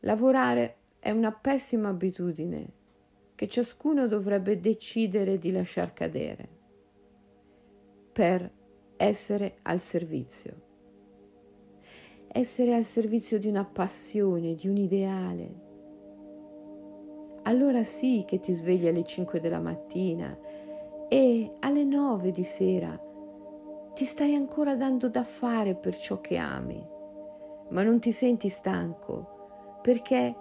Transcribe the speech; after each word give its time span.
Lavorare 0.00 0.76
è 0.98 1.10
una 1.10 1.32
pessima 1.32 1.88
abitudine 1.88 2.72
che 3.34 3.48
ciascuno 3.48 4.06
dovrebbe 4.06 4.60
decidere 4.60 5.38
di 5.38 5.50
lasciar 5.50 5.92
cadere 5.92 6.48
per 8.12 8.50
essere 8.96 9.58
al 9.62 9.80
servizio. 9.80 10.64
Essere 12.28 12.74
al 12.74 12.84
servizio 12.84 13.38
di 13.38 13.48
una 13.48 13.64
passione, 13.64 14.54
di 14.54 14.68
un 14.68 14.76
ideale. 14.76 15.54
Allora 17.42 17.82
sì 17.84 18.24
che 18.26 18.38
ti 18.38 18.52
svegli 18.52 18.86
alle 18.86 19.04
5 19.04 19.40
della 19.40 19.60
mattina 19.60 20.38
e 21.08 21.52
alle 21.60 21.84
9 21.84 22.30
di 22.30 22.44
sera 22.44 23.00
ti 23.94 24.04
stai 24.04 24.34
ancora 24.34 24.76
dando 24.76 25.08
da 25.08 25.24
fare 25.24 25.74
per 25.74 25.96
ciò 25.96 26.20
che 26.20 26.36
ami, 26.36 26.86
ma 27.70 27.82
non 27.82 27.98
ti 27.98 28.12
senti 28.12 28.48
stanco 28.48 29.35
perché 29.86 30.34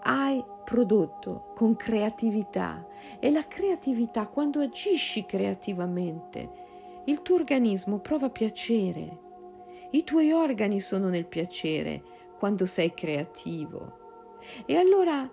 hai 0.00 0.42
prodotto 0.64 1.52
con 1.54 1.76
creatività. 1.76 2.86
E 3.18 3.30
la 3.30 3.46
creatività 3.46 4.28
quando 4.28 4.60
agisci 4.60 5.26
creativamente 5.26 7.02
il 7.04 7.20
tuo 7.20 7.34
organismo 7.34 7.98
prova 7.98 8.30
piacere. 8.30 9.18
I 9.90 10.04
tuoi 10.04 10.32
organi 10.32 10.80
sono 10.80 11.10
nel 11.10 11.26
piacere 11.26 12.02
quando 12.38 12.64
sei 12.64 12.94
creativo. 12.94 14.38
E 14.64 14.76
allora 14.76 15.30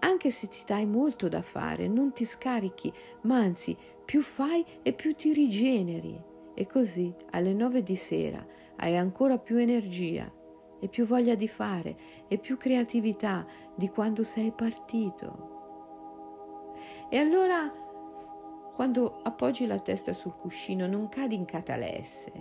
anche 0.00 0.30
se 0.30 0.48
ti 0.48 0.64
dai 0.66 0.84
molto 0.84 1.28
da 1.28 1.42
fare 1.42 1.86
non 1.86 2.12
ti 2.12 2.24
scarichi 2.24 2.92
ma 3.20 3.36
anzi 3.36 3.76
più 4.04 4.20
fai 4.20 4.66
e 4.82 4.94
più 4.94 5.14
ti 5.14 5.32
rigeneri. 5.32 6.20
E 6.54 6.66
così 6.66 7.14
alle 7.30 7.54
nove 7.54 7.84
di 7.84 7.94
sera 7.94 8.44
hai 8.78 8.96
ancora 8.96 9.38
più 9.38 9.58
energia 9.58 10.38
e 10.80 10.88
più 10.88 11.04
voglia 11.04 11.34
di 11.34 11.46
fare 11.46 11.96
e 12.26 12.38
più 12.38 12.56
creatività 12.56 13.46
di 13.74 13.88
quando 13.88 14.24
sei 14.24 14.50
partito. 14.50 15.58
E 17.08 17.18
allora, 17.18 17.70
quando 18.74 19.20
appoggi 19.22 19.66
la 19.66 19.78
testa 19.78 20.12
sul 20.12 20.34
cuscino, 20.34 20.86
non 20.86 21.08
cadi 21.08 21.34
in 21.34 21.44
catalesse, 21.44 22.32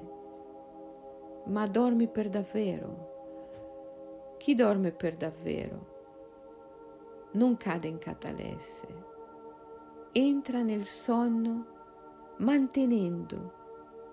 ma 1.46 1.68
dormi 1.68 2.08
per 2.08 2.30
davvero. 2.30 3.18
Chi 4.38 4.56
dorme 4.56 4.92
per 4.92 5.18
davvero 5.18 5.98
non 7.34 7.58
cade 7.58 7.88
in 7.88 7.98
catalesse, 7.98 8.88
entra 10.14 10.62
nel 10.62 10.86
sonno 10.86 11.78
mantenendo 12.38 13.54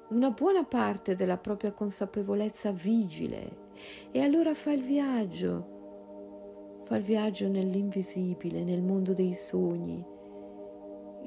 una 0.09 0.31
buona 0.31 0.65
parte 0.65 1.17
della 1.17 1.37
propria 1.37 1.73
consapevolezza 1.73 2.71
vigile. 2.71 3.65
E 4.13 4.21
allora 4.21 4.55
fa 4.55 4.71
il 4.73 4.83
viaggio, 4.83 6.79
fa 6.85 6.97
il 6.97 7.03
viaggio 7.03 7.49
nell'invisibile, 7.49 8.63
nel 8.63 8.83
mondo 8.83 9.13
dei 9.13 9.35
sogni, 9.35 10.05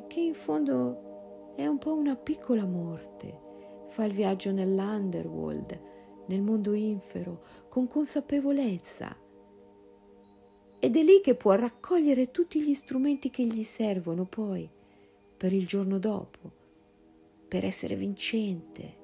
che 0.07 0.19
in 0.21 0.33
fondo 0.33 1.53
è 1.55 1.67
un 1.67 1.77
po' 1.77 1.93
una 1.93 2.15
piccola 2.15 2.65
morte, 2.65 3.87
fa 3.87 4.05
il 4.05 4.13
viaggio 4.13 4.51
nell'underworld, 4.51 5.81
nel 6.27 6.41
mondo 6.41 6.73
infero, 6.73 7.41
con 7.67 7.87
consapevolezza. 7.87 9.15
Ed 10.79 10.95
è 10.95 11.03
lì 11.03 11.19
che 11.19 11.35
può 11.35 11.51
raccogliere 11.53 12.31
tutti 12.31 12.61
gli 12.61 12.73
strumenti 12.73 13.29
che 13.29 13.43
gli 13.43 13.63
servono 13.63 14.23
poi 14.23 14.69
per 15.35 15.51
il 15.51 15.67
giorno 15.67 15.99
dopo 15.99 16.58
per 17.49 17.65
essere 17.65 17.95
vincente, 17.95 18.95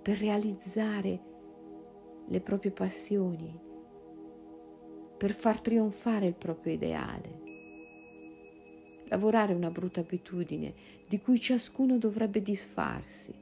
per 0.00 0.16
realizzare 0.16 1.20
le 2.28 2.40
proprie 2.40 2.70
passioni, 2.70 3.60
per 5.18 5.32
far 5.32 5.60
trionfare 5.60 6.26
il 6.26 6.34
proprio 6.34 6.72
ideale. 6.72 7.42
Lavorare 9.08 9.52
è 9.52 9.56
una 9.56 9.70
brutta 9.70 10.00
abitudine 10.00 10.72
di 11.08 11.20
cui 11.20 11.40
ciascuno 11.40 11.98
dovrebbe 11.98 12.40
disfarsi. 12.40 13.34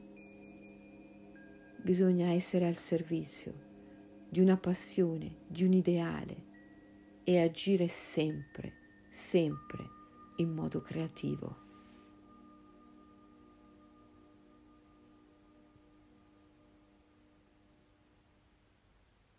Bisogna 1.83 2.31
essere 2.31 2.65
al 2.65 2.75
servizio 2.75 3.53
di 4.27 4.39
una 4.39 4.57
passione, 4.57 5.43
di 5.47 5.63
un 5.63 5.73
ideale 5.73 6.43
e 7.23 7.39
agire 7.39 7.87
sempre, 7.87 8.73
sempre 9.09 9.83
in 10.37 10.51
modo 10.51 10.81
creativo. 10.81 11.64